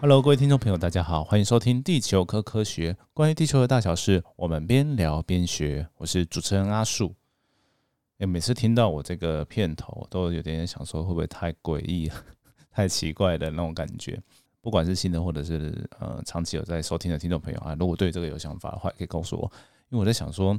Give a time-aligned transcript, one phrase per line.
[0.00, 5.88] Hello，各位听众朋友，大家好，欢迎收听《地球科科学》，关于地球的大小事，我们边聊边学。
[5.96, 7.12] 我是主持人阿树。
[8.18, 12.08] 哎，每次听到我这个片头，都有点想说，会不会太诡异、
[12.70, 14.22] 太奇怪的那种感觉？
[14.60, 19.50] 不管是新的，或者是呃长期有在收听的听众朋友啊，如果对这个有想法的话，可以告诉我。
[19.88, 20.56] 因为我在想说，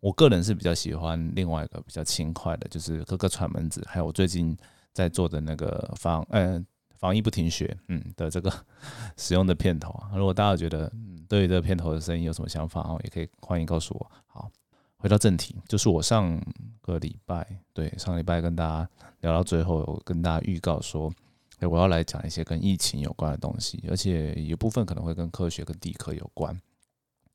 [0.00, 4.56] 我个人是比较喜欢另外一个比较轻快的，就是各个串门子，还有我最近
[4.92, 6.64] 在做的那个防，呃。
[6.98, 8.50] 防疫不停学，嗯的这个
[9.18, 14.10] 使用的片头啊，如果大家觉得嗯对于这个片头的声音有什么想法哦，也可以欢迎告诉我。
[14.26, 14.50] 好，
[14.96, 16.40] 回到正题，就是我上
[16.80, 18.88] 个礼拜，对上礼拜跟大家
[19.20, 21.12] 聊到最后，我跟大家预告说，
[21.58, 26.58] 哎，我要来讲一些跟疫情有关的东西，而且有部分可能会跟科学跟地科有关。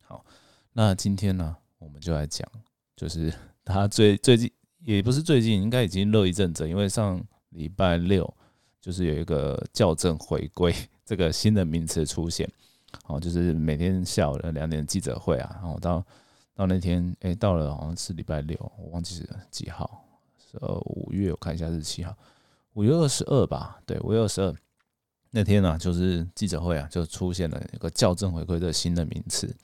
[0.01, 0.25] 好，
[0.73, 2.49] 那今天呢，我们就来讲，
[2.95, 3.33] 就是
[3.65, 4.49] 他最最近
[4.85, 8.33] 也不是最近，应该已经热一阵子，因为上礼拜六。
[8.83, 10.73] 就是有一个校正回归
[11.05, 12.51] 这个新的名词出现，
[13.05, 16.03] 哦，就是每天下午的两点记者会啊，然后到
[16.55, 20.03] 到那天，哎，到了好像是礼拜六，我忘记是几号，
[20.53, 22.17] 呃，五月我看一下是七号，
[22.73, 24.51] 五月二十二吧，对，五月二十二
[25.29, 29.55] 那天呢，就是记者会啊，就出现了一个校正回归的新的名词，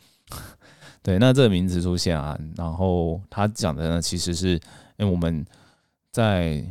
[1.07, 4.55] 对，那这个名词出现啊，然后他讲的呢，其实是
[4.97, 5.45] 因为我们
[6.11, 6.61] 在。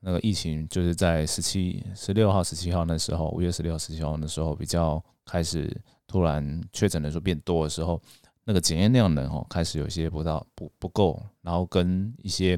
[0.00, 5.68] 那个疫情就是在十七、十六号、十七号那时候，五月十六号、十七号那时候比较开始
[6.06, 8.00] 突然确诊人数变多的时候，
[8.44, 12.56] 那个检验量呢哦开始有些不到不不够，然后跟一些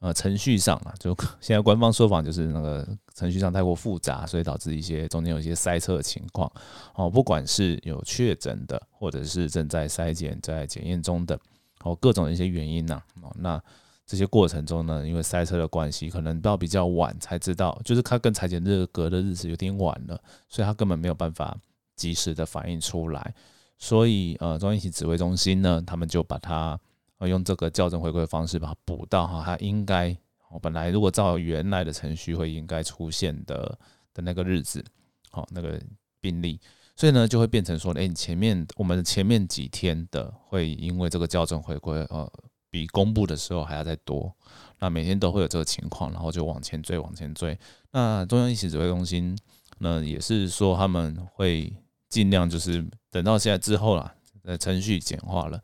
[0.00, 6.50] 呃程序上啊，就现在官方说法就是那个程序上太过复杂，所以导致一些中间有一些塞车的情况
[6.94, 11.38] 哦，不管是有确诊的，或者是正在筛检在检验中的，
[11.82, 13.62] 哦各种的一些原因呢哦那。
[14.10, 21.54] 这些过程中呢，因为塞车的关系，可能到比较晚才知道，就是他跟裁剪日隔的日子有点晚了，所以他根本没有办法
[21.94, 23.34] 及时的反应出来。
[23.76, 26.80] 所以呃，中央疫情指挥中心呢，他们就把它
[27.26, 30.16] 用这个校正回归的方式把它补到哈，它应该
[30.62, 33.78] 本来如果照原来的程序会应该出现的
[34.14, 34.84] 的那个日子，
[35.30, 35.80] 好那个
[36.20, 36.60] 病例，
[36.94, 42.30] 所以呢就会变成说，哎，前面我们前面几天的会因为这个校正回归呃。
[42.70, 44.30] 比公布的时候还要再多，
[44.78, 47.58] 那每天都会有这个情况，然后就往前追，往前追。
[47.92, 49.34] 那中央疫情指挥中心
[49.78, 51.72] 呢，也是说他们会
[52.10, 55.58] 尽量就是等到现在之后啦，呃，程序简化了，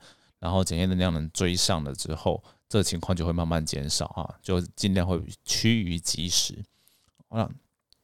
[0.44, 6.62] 然后检验的量能追上了之后，这情况就会慢慢减少啊，就尽量会趋于及时。
[7.30, 7.50] 那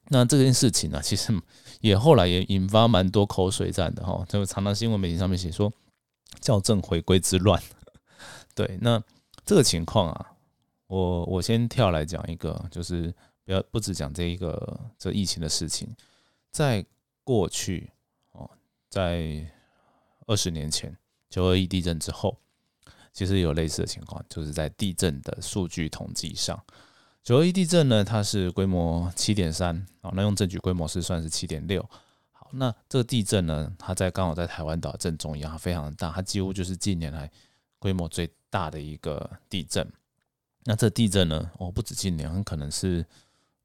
[0.07, 1.39] 那这件事情呢，其实
[1.83, 5.71] 也后来也引发蛮多口水战的哈，就常常新闻媒体上面写说
[6.41, 7.63] 校正回归之乱。
[8.57, 8.99] 对，那
[9.45, 10.33] 这个情况啊，
[10.87, 13.15] 我我先跳来讲一个，就是
[13.45, 15.95] 不要不只讲这一个这疫情的事情，
[16.51, 16.83] 在
[17.23, 17.91] 过去
[18.33, 18.51] 哦，
[18.89, 19.47] 在
[20.27, 20.97] 二十年前
[21.31, 22.37] 九二一地震之后，
[23.15, 26.63] 其实有类似的情况，就是在地震的数据统计上，
[27.23, 31.83] 九二一地震呢，它是规模七点三啊，那用证据规模是算是七点六。
[32.33, 37.31] 好，那这个地震呢，它在刚好在台湾岛正中央，非常的大，它几乎就是近年来
[37.79, 38.31] 规模最。
[38.53, 39.89] 大的一个地震，
[40.65, 41.49] 那这地震呢？
[41.59, 43.07] 哦，不止近年，很可能是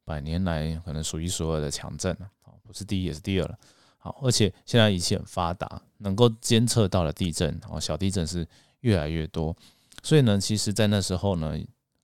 [0.03, 2.29] 百年来可能数一数二的强震了。
[2.43, 3.57] 哦，不是第一也是第二了。
[4.05, 8.47] 好，而且现在仪器很发达，能够监测到的地震，哦，小地震是
[8.81, 9.55] 越来越多。
[10.03, 11.57] 所以呢，其实，在那时候呢，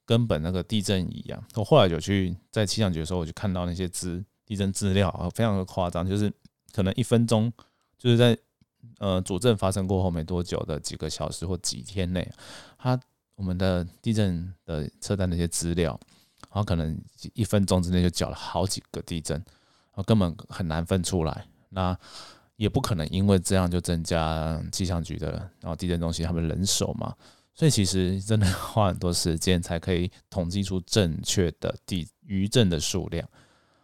[0.03, 6.33] 根本那个地震仪啊，我后来有去在气象局的时候，我就看到那些资地震资料啊，非常的夸张，就是
[6.73, 7.53] 可能一分钟
[7.99, 8.35] 就是在。
[8.97, 12.27] 呃，主震发生过后没多久的几个小时或几天内，
[12.79, 12.99] 它
[13.35, 15.91] 我们的地震的测单那些资料，
[16.49, 16.99] 然后可能
[17.35, 21.45] 一分钟之内就缴了好几个地震，然后根本很难分出来。
[21.71, 21.97] 那
[22.55, 27.15] 也不可能因为这样就增加气象局的然后地震中心他们人手嘛。
[27.53, 33.27] 所以其实真的 花很多时间才可以统计出正确的地余震的数量。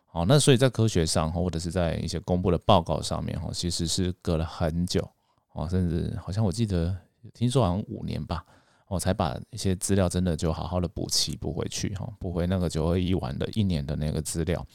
[0.05, 5.07] 好，那所以在科学上，或者是在一些公布的报告上面，哈，其实是隔了很久，
[5.51, 6.95] 哦，甚至好像我记得
[7.33, 8.43] 听说好像五年吧，
[8.87, 14.65] 我才把一些资料真的就好好的补齐补回去，哈，补回那个九二一完的一年的那个资料。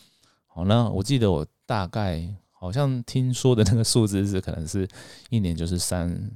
[0.46, 2.22] 好，那我记得我大概
[2.62, 4.86] 好像听说的那个数字是，可能是
[5.30, 6.30] 一年就是三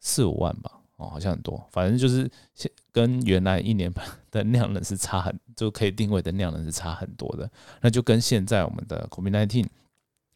[0.00, 0.80] 四五万吧。
[0.96, 3.92] 哦，好像很多，反正就是现跟原来一年
[4.30, 7.50] 的量能是差很，就可以定位的量能是差很多的。
[7.82, 9.66] 那就跟现在我们的 COVID nineteen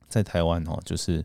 [0.08, 1.24] 在台湾哦，就是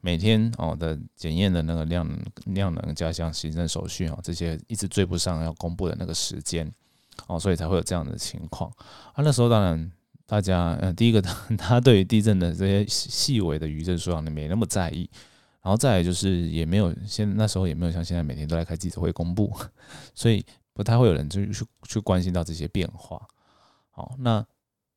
[0.00, 2.08] 每天哦的检验的那个量
[2.46, 6.72] 量能加上行政手续哦，这些一直追不上要公布的那个时间
[7.26, 8.70] 哦，所以才会有这样的情况。
[9.12, 9.92] 啊，那时候当然
[10.26, 15.08] 大家，呃，第一个他 他对于地震的这些细微的余震数量呢没那么在意，
[15.62, 19.52] 然后再来就是也没有现那时候也没有像现在每天都来开记者会公布，
[20.14, 20.44] 所以
[20.74, 23.24] 不太会有人去去去关心到这些变化。
[23.90, 24.44] 好，那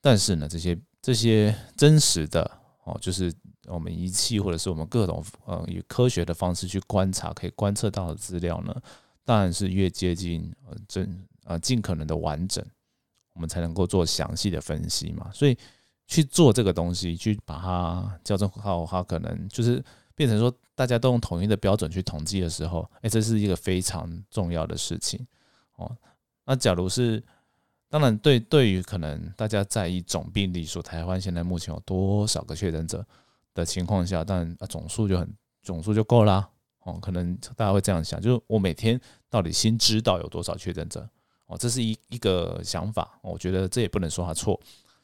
[0.01, 2.49] 但是呢，这些这些真实的
[2.83, 3.31] 哦，就是
[3.67, 8.75] 我们仪器或者是我们各种呃以科学的方式去观察可以观测到的资料呢，
[9.23, 12.65] 当然是越接近呃真呃尽可能的完整，
[13.33, 15.29] 我们才能够做详细的分析嘛。
[15.33, 15.57] 所以
[16.07, 19.83] 去做这个东西，去把它校正好，它可能就是
[20.15, 25.25] 变成说大家都用统一的标准去统计的时候，哎，这是一个非常重要的事情
[25.75, 25.95] 哦。
[26.45, 27.23] 那假如是
[27.89, 33.05] 当然，对对于可能大家在意总病例数，台湾现在目前有多少个确诊者
[33.53, 36.49] 的情况下，但啊总数就很总数就够啦。
[36.81, 38.99] 哦，可能大家会这样想，就是我每天
[39.29, 41.07] 到底先知道有多少确诊者
[41.49, 43.19] 哦，这是一一个想法。
[43.21, 44.57] 我觉得这也不能说他错，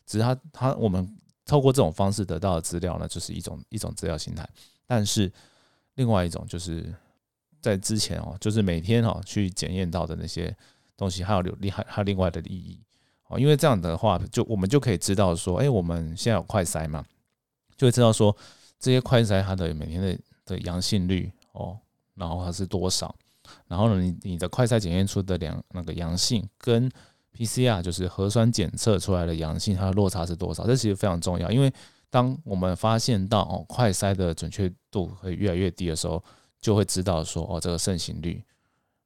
[0.05, 1.05] 只是他他我们
[1.45, 4.49] 透过这种方式得到的资料呢，就是一种一种资料形态。
[4.87, 5.29] 但是
[5.95, 6.95] 另外一种就是
[7.59, 10.55] 在之前哦，就是每天哦去检验到的那些。
[10.97, 12.79] 东西还有有厉害，还有另外的利益
[13.27, 17.03] 哦，因为这样的话，就我们就可以知道说，哎，我们现在有快筛嘛，
[17.75, 18.33] 就会知道说
[18.79, 21.77] 这些快筛它的每天的的阳性率哦，
[22.13, 23.13] 然后它是多少，
[23.67, 26.91] 然后呢，你你的快筛检验出的两那个阳性跟
[27.35, 30.65] PCR 就是核酸检测出来的阳性，它的落差是多少？
[30.65, 31.71] 这其实非常重要，因为
[32.09, 36.23] 当我们发现到哦快筛的准确度会越来越低的时候，
[36.59, 38.43] 就会知道说哦这个盛行率。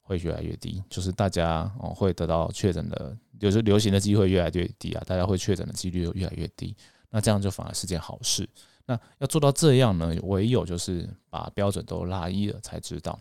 [0.01, 6.75] 会越来越低，就是大家哦会得到确诊的，就是流行的机会越来越低啊，大家会确诊的几率又越来越低，
[7.11, 8.49] 那这样就反而是件好事。
[8.87, 13.19] 那要做到这样呢，唯有就是把标准都拉一了才知道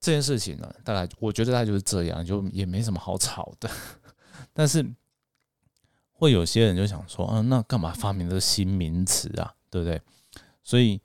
[0.00, 0.74] 这件事情呢。
[0.82, 3.70] 大概我觉得大概就是这样，就也没什么好吵的。
[4.52, 4.84] 但是
[6.12, 9.54] 会有些人就想说，啊，那干嘛发明这个新名词啊？
[9.70, 10.00] 对不对？
[10.62, 11.00] 所以。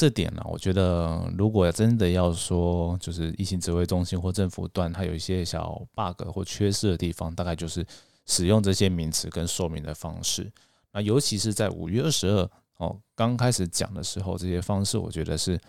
[0.00, 7.84] 这点呢，我觉得如果真的要说，就是疫情指挥中心或政府端它有一些小 bug 或缺失的地方，大概就是
[8.24, 10.48] 使用这些名词跟说明的方式。
[10.92, 15.60] 那尤其是在五月二十二哦刚开始讲的时候，这些方式我觉得是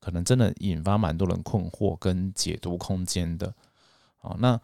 [0.00, 3.54] 可能真的引发蛮多人困惑跟解读空间的。
[4.18, 4.60] 好，那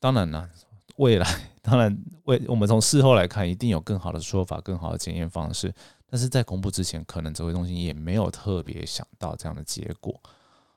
[0.00, 0.48] 当然啦，
[0.96, 1.26] 未来
[1.60, 5.74] 当然为我们从事后来看，一定有更好的说法、更好的检验方式。
[6.10, 10.18] 但是在公布之前，可能指挥中心也没有特别想到这样的结果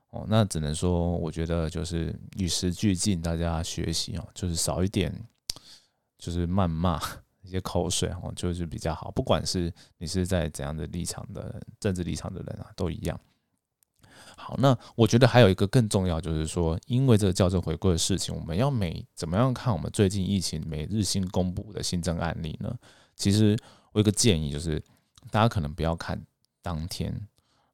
[0.09, 0.25] 哦。
[0.27, 5.13] 那只能说，我觉得就是与时俱进，大家学习哦，就是少一点，
[6.18, 7.00] 就是谩骂
[7.44, 9.09] 一些口水哦，就是比较好。
[9.12, 13.18] 不管是你是在怎样的立场的政治立场的人啊，都一样。
[14.38, 22.75] 好，那我觉得还有一个更重要，就是说，因为这个校正回归的事情，我们要每怎么样看我们最近疫情每日新公布的新增案例呢？
[23.15, 23.57] 其实
[23.91, 24.81] 我有个建议就是。
[25.29, 26.19] 大家可能不要看
[26.63, 27.13] 当天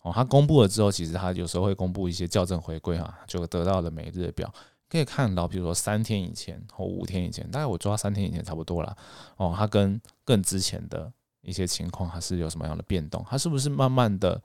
[0.01, 4.53] 哦，它公布了之后，其实它有时候会公布一些校正回归哈，就得到了每日的表，
[4.89, 8.95] 可以看到，比如说三天以前或五天以前，大概我抓三天以前差不多了
[9.37, 11.09] 哦，它跟更之前的
[11.41, 13.25] 一些情况还是有什么样的变动？
[13.29, 14.39] 它是不是慢慢的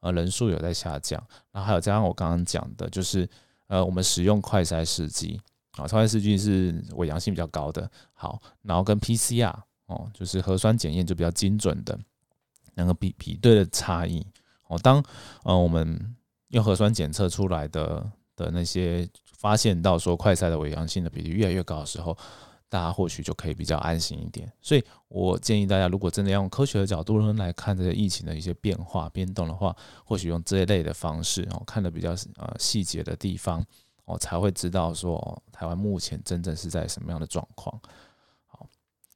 [0.00, 1.22] 呃人数有在下降？
[1.52, 3.28] 然后还有加上我刚刚讲的，就是
[3.66, 5.40] 呃我们使用快筛试剂
[5.72, 9.54] 啊，快筛试剂是伪阳性比较高的，好，然后跟 PCR
[9.86, 11.98] 哦，就是核酸检验就比较精准的。
[12.74, 14.24] 两个比比对的差异
[14.68, 15.02] 哦，当
[15.42, 16.16] 呃我们
[16.48, 22.16] 用核酸检测出来的的那些发现到说快筛的伪阳性的比例越来越高的时候，
[22.68, 24.50] 大家或许就可以比较安心一点。
[24.60, 33.64] 所以我建议大家，如果真的要用科学的角度来看这个疫情的一些变化变动的话，或许用这一类的方式哦，看的比较呃细节的地方
[34.04, 37.80] 哦，才会知道说台湾目前真正是在什么样的状况。
[38.46, 38.66] 好，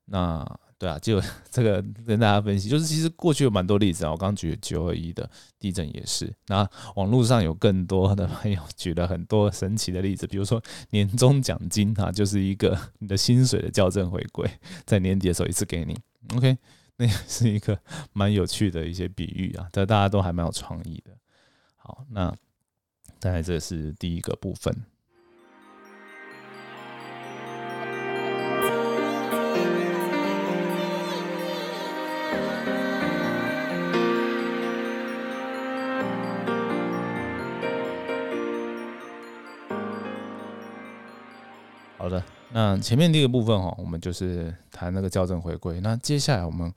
[0.04, 0.60] 那。
[0.82, 4.10] 对啊，就 这个跟大家分析，就是其实过去有蛮多例子啊。
[4.10, 10.60] 我刚举九二一的地震也是，那网络上有更多的朋友 举了很多神奇的例子，比如说
[10.90, 14.50] 年终奖金啊，就是一个 你的薪水的校正回归，
[14.84, 15.96] 在年底的时候一次给你。
[16.34, 16.58] OK，
[16.96, 17.78] 那也是一个
[18.12, 21.16] 蛮有趣的一些比喻啊，但大家都还蛮有创意的。
[21.76, 22.34] 好，那
[23.20, 24.74] 大概这是第一个部分。
[42.02, 45.80] 好的，那前面第一个部分哈，我们就是谈那个校正回归。
[45.80, 46.70] 那接下来我们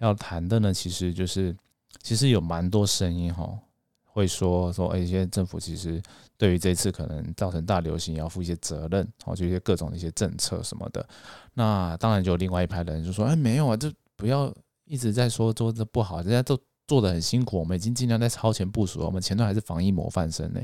[0.00, 1.56] 要谈的呢，其实就是
[2.02, 3.58] 其实有蛮多声音哈，
[4.04, 5.98] 会说说，哎，一些政府其实
[6.36, 11.08] 对于这次可能造成大流行，要负一些责任，哦，就一些各种的一些政策什么的。
[11.54, 14.52] 那当然就另外一派的人就说，哎，没有啊，这不要
[14.84, 20.60] 一直在说做的不好，人家都做的很辛苦，我们已经尽量在超前部署了，我们前段还是防疫模范生呢。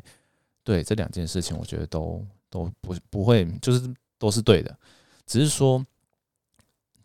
[0.65, 3.93] 对这两件事情，我觉得都都不不会，就是
[4.23, 4.79] 都是对的，
[5.27, 5.85] 只是说，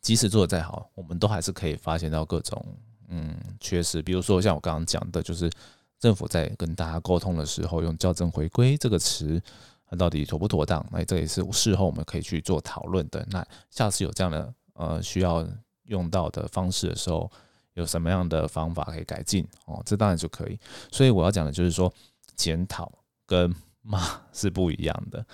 [0.02, 2.64] 即使做的再好，我们都还是可以发现到各种
[3.08, 5.50] 嗯缺失，比如说像我刚刚讲的，就是
[5.98, 9.42] 政府在跟大家沟通的时候，用校正回归这个词，
[9.90, 10.86] 那到底妥不妥当？
[10.92, 13.26] 那这也是事后我们可以去做讨论的。
[13.32, 15.44] 那下次有这样的呃需要
[15.86, 17.32] 用到的方式的时候，
[17.74, 19.44] 有什么样的方法可以改进？
[19.66, 20.60] 哦，这当然就可以。
[20.92, 21.92] 所以我要讲的就是说
[22.36, 22.92] 检讨。
[23.26, 25.26] 跟骂 是不一样的，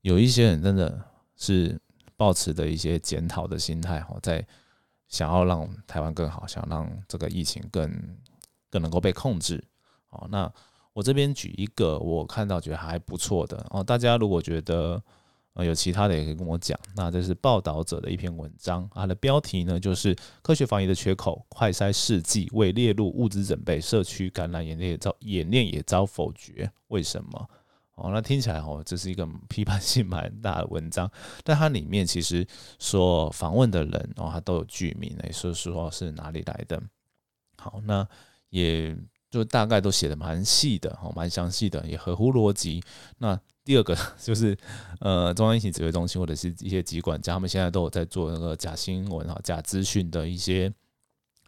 [0.00, 1.00] 有一些人真的
[1.38, 1.80] 是
[2.16, 4.46] 抱持的一些检讨的心态哈，在
[5.08, 7.90] 想要让台湾更好，想让这个疫情更
[8.68, 9.64] 更能够被控制。
[10.10, 10.52] 哦，那
[10.92, 15.00] 我这边举一个我看到觉得还不错的哦，大家如果觉得
[15.54, 16.78] 呃有其他的也可以跟我讲。
[16.96, 26.70] 那这是报道者的一篇文章，它的标题呢就是科学防疫的缺口，快筛试剂未列入物资准备，社区感染演练也遭演练也遭否决。
[26.88, 27.48] 为什么？
[28.00, 31.10] 哦，那听起来哦，这是一个 批判性蛮大的文章，
[31.44, 32.46] 但它里面其实
[32.78, 36.80] 说访问的人哦，他都有剧名诶，说说是哪里来的。
[37.56, 38.06] 好，那
[38.50, 38.96] 也
[39.30, 42.82] 就大概都写的蛮细的，哦，蛮详细的，也合乎逻辑。
[43.18, 44.56] 那第二个 就是
[45.00, 50.72] 呃，中央疫情指挥中心或者是一些机关，他们现在都有在做那个假新闻啊、假资讯的一些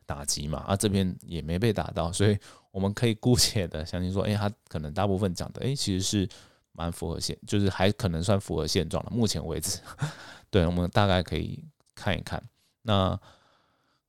[0.05, 2.37] 打击嘛，啊，这边也没被打到，所以。
[2.73, 6.29] 我们可以姑且的相信说，哎，他可能大部分讲的，哎，其实是
[6.73, 9.11] 蛮符合现，就是还可能算符合现状了。
[9.11, 9.81] 目前为止，
[10.51, 11.65] 对我们大概可以
[11.97, 12.41] 看一看，
[12.83, 13.19] 那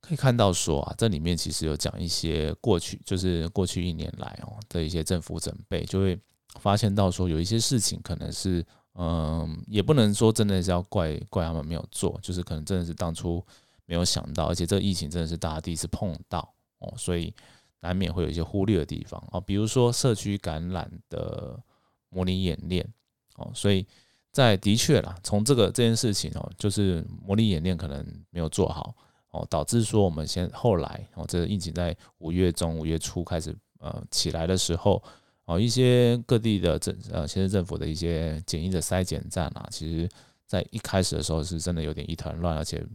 [0.00, 6.16] 可以看到说啊，这里面其实有讲一些过去，就是过去一年来哦的一些政府准备，就会
[6.60, 8.64] 发现到说有一些事情可能是，
[8.94, 13.44] 嗯，也不能说真的是要怪怪他们没有做，就是可能真的是当初
[13.86, 17.34] 没有想到，而且这个疫情真的是大家第一次碰到哦，所以。
[17.82, 21.60] 难免会有一些忽略的地方哦，比如说社区感染的
[22.08, 22.88] 模拟演练
[23.36, 23.84] 哦，所以
[24.30, 28.94] 在的确啦，从这个这件事情哦，就是模拟演练可能没有做好
[29.32, 35.02] 哦，导致说我们先后来哦，这个疫情在五月中、五月初开始呃起来的时候
[35.46, 40.08] 哦，一些各地的政呃县市政府的一些简易的筛检站啊，其实
[40.46, 42.86] 在一开始的时候是真的有点一团乱，而且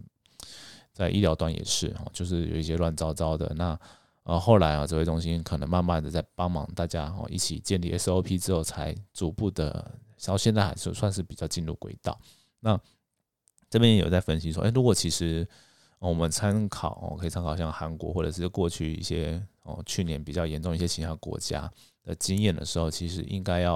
[0.94, 3.78] 在医疗端也是哦，就是有一些乱糟糟的那。
[4.28, 9.72] 然后后来啊，指挥中心可能慢慢的在帮忙大家哦，一起建立 SOP 之后，才逐步的，
[10.20, 12.20] 然后现在还是算是比较进入轨道。
[12.60, 12.78] 那
[13.70, 15.48] 这边也有在分析说，哎，如果其实
[16.00, 21.72] 我们参考哦，可以参考像韩国或者是过去一些哦，去年比较严重一些其他国家
[22.04, 23.76] 的经验的时候，其实应该要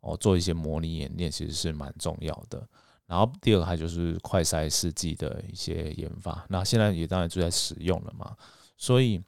[0.00, 2.60] 哦做一些模拟演练，其实是蛮重要的。
[3.06, 8.36] 然后第二个还就是快筛试剂的一些研发，那现在也当然就在使用了嘛，
[8.76, 9.22] 所以。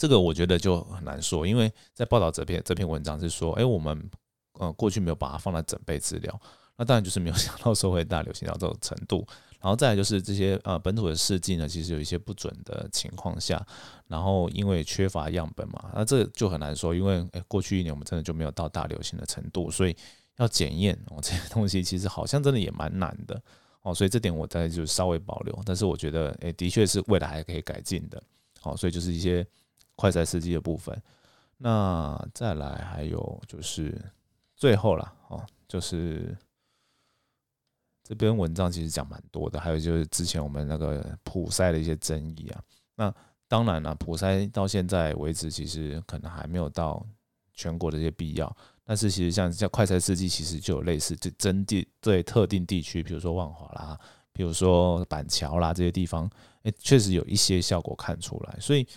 [0.00, 4.10] 这个我觉得就很难说，因为在报道这篇这篇文章是说，哎，我们
[4.54, 6.40] 呃过去没有把它放在准备资料，
[6.78, 9.26] 那当然就是没有 想到说会大流行到这种程度。
[9.60, 13.62] 然后再来就是这些呃本土的试剂呢，其实有一些不准的情况下，
[14.06, 19.94] 然后因为缺乏样本嘛，那这就很难说，因为哎过去一年我们真的就没有到大流行的程度，所以
[20.38, 23.38] 要检验哦这些东西其实好像真的也蛮难的
[23.82, 28.22] 哦，所以这点我在就稍微保留，但是我觉得哎的确是未来还可以改进的，
[28.62, 29.46] 哦，所以就是一些。
[30.00, 30.98] 快赛司机的部分，
[31.58, 34.02] 那再来还有就是
[34.56, 36.34] 最后了哦，就是
[38.02, 42.64] 这篇文章其实讲蛮多的，还有就是之前我们那个普筛的一些争议啊。
[42.94, 43.14] 那
[43.46, 47.06] 当然了，普筛到现在为止，其实可能还没有到
[47.52, 48.56] 全国的一些必要。
[48.82, 54.00] 但是其实像像快赛司机，其实就有类似就针对对特定地区，比如说万华啦，
[54.32, 56.26] 比如说板桥啦这些地方，
[56.62, 58.88] 哎，确实有一些效果看出来，所以。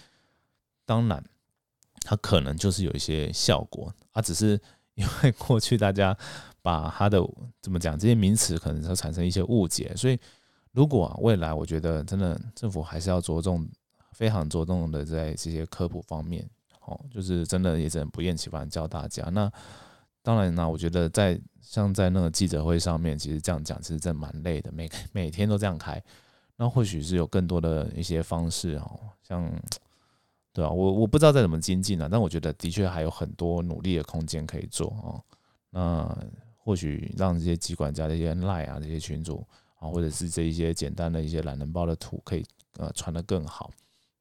[0.85, 1.23] 当然，
[2.01, 4.59] 它可能就是有一些效果，啊，只是
[4.95, 6.15] 因为过去大家
[6.61, 7.19] 把它的
[7.61, 10.19] 怎么讲这些名词可能会产生一些误解，所以
[10.71, 13.65] 如果未来我觉得真的政府还是要着重
[14.11, 16.45] 非常着重的在这些科普方面，
[16.81, 19.23] 哦，就是真的也只能不厌其烦教大家。
[19.31, 19.49] 那
[20.21, 26.03] 当然呢，我觉得在像在那个记者会上面，其实这样讲其实真蛮累的，每每天都这样开，
[26.57, 29.49] 那或许是有更多的一些方式哦，像。
[30.53, 35.19] 对啊，我我不知道再怎么精进了，但我觉得的确还有很多努力的空间可以做哦。
[35.71, 36.15] 那
[36.55, 39.43] 或许让这些机管家、这些赖啊、这些群主
[39.79, 42.45] 啊，或者是这一些简单的一些懒人包的图，可以
[42.77, 43.71] 呃传的更好。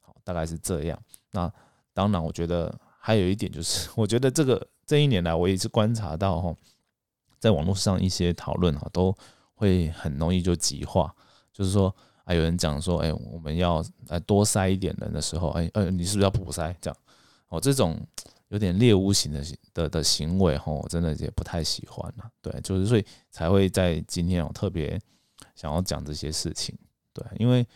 [0.00, 0.98] 好，大概是这样。
[1.30, 1.52] 那
[1.92, 6.56] 当然，我觉得还有一点就是， 我觉得这个这一年来，我也是观察到哈，
[7.38, 9.14] 在网络上一些讨论哈，都
[9.54, 11.14] 会很容易就极化，
[11.52, 16.74] 就是说啊，有人讲说，哎，我们要来多塞一点人的时候，哎，呃，你是不是要补塞？
[16.80, 16.96] 这样
[17.48, 17.98] 哦，这种
[18.48, 22.30] 有点猎巫型的的的行为哈，我真的也不太喜欢了。
[22.40, 25.00] 对，就是所以才会在今天我特别
[25.54, 26.76] 想要讲这些事情。
[27.12, 27.66] 对，因为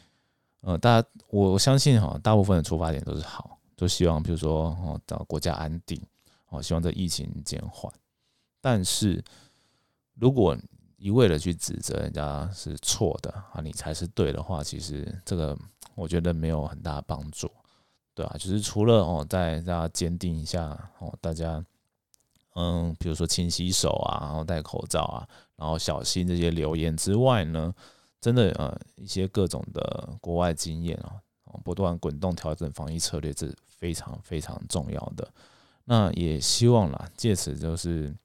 [0.60, 3.52] 呃，大家我相信哈，大部分的出发点都是好。
[3.78, 6.00] 都希望，比如说哦，找国家安定，
[6.48, 7.92] 哦，希望这疫情减缓。
[8.58, 9.22] 但是，
[10.14, 10.56] 如果
[11.06, 15.56] 一味的去指责人家是错的啊，你才是对的话，其实这个
[15.94, 17.48] 我觉得没有很大帮助，
[18.14, 21.64] 对啊，就是除了哦，在大家坚定一下哦，大家
[22.54, 27.72] 嗯，比如说勤洗手啊，然后戴口罩啊，然后小心这些流言之外呢，
[28.20, 31.14] 真的呃，一些各种的国外经验啊，
[31.62, 33.48] 不断滚动调整防疫策略这。
[33.78, 35.28] 非常非常重要的，
[35.84, 38.16] 那也希望啦，借此就是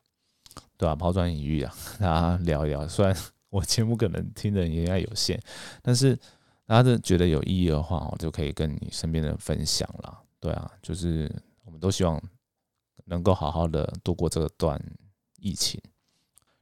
[0.82, 0.96] 对吧？
[0.96, 1.72] 抛砖引玉啊，
[2.02, 2.88] 大家聊一聊。
[2.88, 3.16] 虽然
[3.52, 5.40] 我节目可能听的人应该有限，
[5.84, 6.20] 但是
[6.66, 10.24] 大家觉得有意义的话，我就可以跟你身边的人分享了。
[10.40, 11.32] 对啊，就是
[11.64, 12.20] 我们都希望
[13.06, 14.84] 能够好好的度过这段
[15.38, 15.80] 疫情。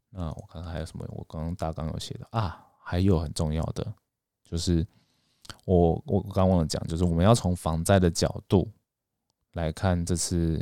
[0.09, 1.05] 那我看看还有什么？
[1.11, 3.93] 我刚刚大纲有写的啊，还有很重要的
[4.43, 4.85] 就是
[5.63, 8.69] 我我刚忘了讲，就是我们要从防灾的角度。
[9.53, 10.61] 来看这次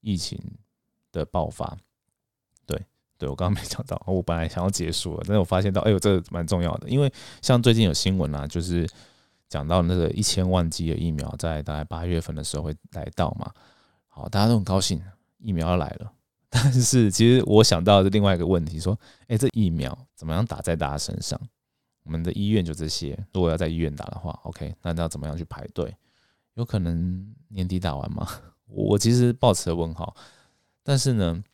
[0.00, 0.38] 疫情
[1.12, 1.78] 的爆发，
[3.18, 8.88] 对，我刚刚没讲到，我本来想要结束了，但是我发现到，哎呦，这蛮重要的，因为像最近有新闻啊，就是
[9.48, 13.52] 讲到那个一千万剂的疫苗在大概八月份的时候会来到嘛，
[14.06, 15.02] 好，大家都很高兴，
[15.38, 16.12] 疫苗要来了，
[16.48, 21.38] 但是其实我想到的另外一个问题，说，哎，这疫苗怎么样打在大家身上？
[22.04, 25.94] 我们的医院就这些，如果要在医院打的话，OK，那要怎么样去排队？
[26.54, 28.26] 有可能年底打完吗？
[28.66, 30.16] 我其实抱持了问号。
[30.82, 31.44] 但是呢，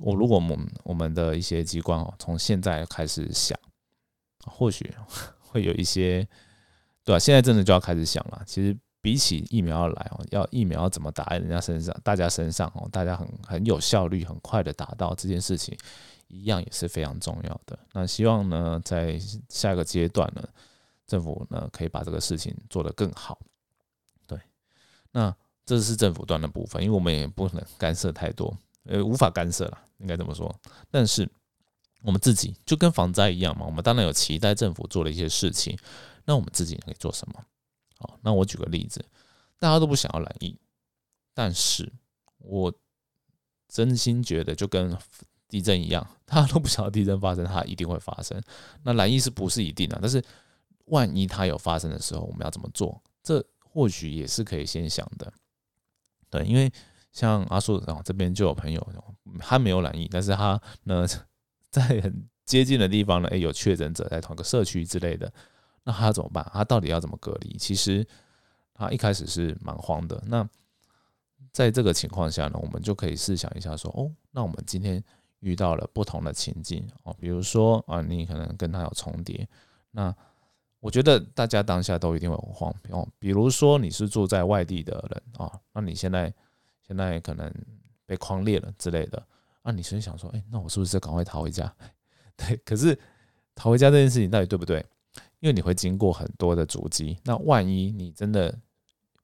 [0.00, 3.58] 我如果我们我们的一些机关哦，从现在开始想，
[4.44, 4.92] 或许
[5.40, 6.26] 会有一些，
[7.04, 7.18] 对吧？
[7.18, 8.42] 现在真的就要开始想了。
[8.46, 15.76] 其实比起疫苗要来哦，要疫苗要怎么打在人家身上，大家身上哦，大家很很有效率、很快的达到这件事情，
[16.26, 17.78] 一样也是非常重要的。
[17.92, 20.42] 那希望呢，在下一个阶段呢，
[21.06, 23.38] 政府呢可以把这个事情做得更好。
[24.26, 24.38] 对
[25.12, 30.54] 那这是政府端的部分，因为我们也不能干涉太多，呃，无法干涉了，应该这么说。
[30.90, 31.28] 但是
[32.02, 35.76] 我们自己就跟防灾一样嘛，我们当然有期待政府做的一些事情。
[36.26, 37.44] 那我们自己可以做什么？
[37.98, 39.04] 好，那我举个例子，
[39.58, 40.58] 大家都不想要染疫，
[41.32, 41.92] 但是
[42.38, 42.72] 我
[43.68, 44.96] 真心觉得就跟
[45.48, 48.40] 地震一样， 大家都不想要地震发生，它一定会发生。
[48.82, 49.98] 那染疫是不是一定的？
[50.00, 50.22] 但是
[50.86, 53.02] 万一它有发生的时候，我们要怎么做？
[53.22, 55.32] 这或许也是可以先想的，
[56.30, 56.72] 对，因为
[57.14, 58.86] 像阿树啊这边就有朋友，
[59.38, 61.06] 他没有染疫，但是他呢
[61.70, 65.32] 在很接近的地方呢，诶，有确诊者在同一个社区之类的，
[65.84, 66.46] 那他怎么办？
[66.52, 67.56] 他到底要怎么隔离？
[67.56, 68.06] 其实
[68.74, 70.22] 他一开始是蛮慌的。
[70.26, 70.46] 那
[71.52, 75.02] 在这个情况下呢，我们就可以试想一下，说哦，那我们今天
[75.40, 79.48] 遇到了不同的情境哦，比如说啊，你可能跟他有重叠，
[79.92, 80.14] 那。
[80.80, 86.30] 我觉得大家当下都一定会很慌哦，比如说你是住在外地的人啊，那你现在
[86.86, 87.52] 现在可能
[88.06, 89.22] 被框裂了之类的，
[89.62, 91.72] 那你是想说，哎，那我是不是赶快逃回家？
[92.36, 92.98] 对，可是
[93.54, 94.84] 逃回家这件事情到底对不对？
[95.40, 98.56] 因为你会经过很多的足迹，那万一你真的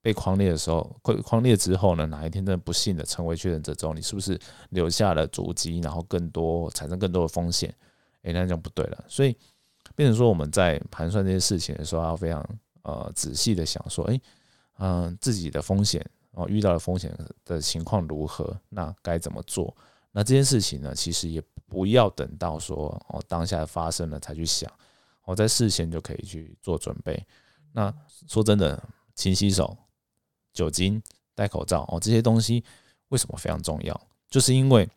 [0.02, 4.38] 被框裂的时候，框框裂之后呢，哪一天真的不幸的成为确诊者之后，你是不是
[4.70, 7.74] 留下了足迹，然后更多产生更多的风险？
[8.22, 9.36] 哎，那就不对了，所以。
[9.96, 12.46] 变成说我们在盘算这些事情的时候，要非常
[12.82, 14.20] 呃仔细的想说，哎，
[14.78, 18.58] 嗯，自己的风险哦，遇到的风险的情况如何？
[18.68, 19.76] 那该怎么做？
[20.12, 24.70] 那这件事情呢，其实也不要等到说哦当下发生了才去想，
[25.24, 27.24] 我在事先就可以去做准备。
[27.72, 27.94] 那
[28.28, 28.82] 说真的，
[29.14, 29.76] 勤洗手、
[30.52, 31.00] 酒精、
[31.34, 32.64] 戴口罩哦，这些东西
[33.08, 34.00] 为什么非常重要？
[34.28, 34.88] 就是因为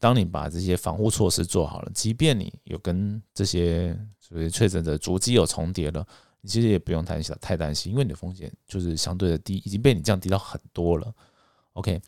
[0.00, 6.06] 当你把这些防护措施做好了，即便你有跟这些所谓确诊者足迹有重叠了，
[6.42, 11.10] 你其实也不用太太担心，因为你的风险就是相对的低，已经被你降低到很多了。
[11.72, 11.98] OK，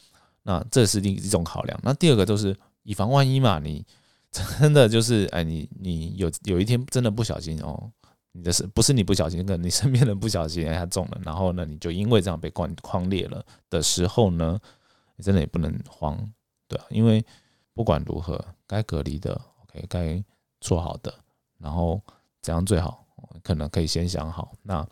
[0.43, 1.81] 那这是第一种考量。
[1.83, 3.83] 那第二个就是以防万一嘛，你
[4.31, 7.91] 真的就是哎，你你有有一天真的不小心哦，
[8.33, 14.61] 你的是不是你不小心，可能你身边人不小心哎他中了，然后呢你就因为这样被框框裂了的时候呢，
[15.17, 16.19] 你真的也不能慌，
[16.69, 17.25] 对啊，因为。
[17.77, 20.25] 不管如何，该隔离的，OK，该
[20.61, 21.13] 做好的，
[21.59, 22.01] 然后
[22.41, 23.04] 怎样最好，
[23.45, 24.53] 可能可以先想好。
[24.65, 24.85] 那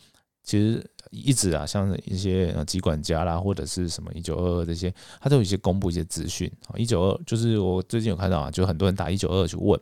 [0.44, 6.76] 其实一直啊，像一些呃疾管家啦，或者是什么一九二二这些，他都有一些公布一些资讯啊。
[6.76, 9.80] 一九二就是我最近有看到啊，就很多人打一九二二去问，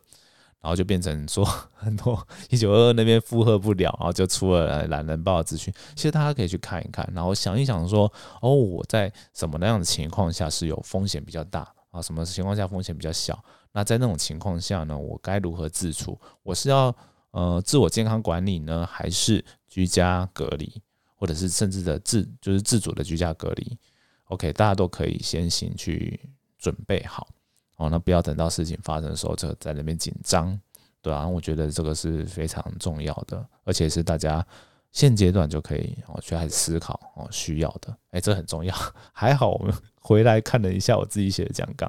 [0.60, 5.72] 然后就变成说 很多一九二二那边负荷不了，然后就出了懒人报的资讯。
[5.94, 12.02] 其实大家可以去看一看，然后想一想说，哦，我在什么那样的情况下是有风险比较大啊？
[12.02, 13.42] 什么情况下风险比较小？
[13.72, 16.20] 那在那种情况下呢，我该如何自处？
[16.42, 16.94] 我是要
[17.32, 20.82] 呃自我健康管理呢，还是居家隔离，
[21.14, 23.78] 或者是甚至的自就是自主的居家隔离
[24.24, 26.20] ？OK，大家都可以先行去
[26.58, 27.28] 准备好
[27.76, 30.58] 哦，那不要等到事情发生的时候就在那边紧张，
[31.00, 34.44] 对啊，我觉得这个是非常重要的，而且是大家
[34.92, 38.74] 现阶段就可以哦去开始思考哦需要的，哎，这很重要。
[39.12, 41.88] 还好我们回来看了一下我自己写的讲纲，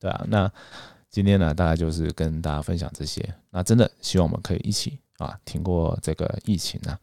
[0.00, 0.50] 对啊，那。
[1.12, 3.22] 今天呢，大概就是跟大家分享这些。
[3.50, 6.98] 那真的希望我们可以一起啊，挺过这个疫情呢。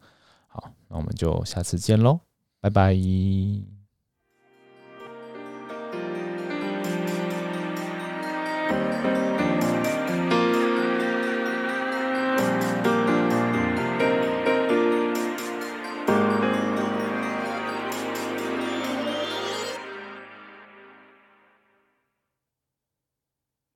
[0.48, 2.18] 好，那我们就下次见喽，
[2.60, 2.92] 拜拜。